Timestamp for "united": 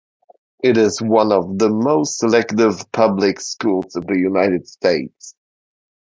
4.17-4.67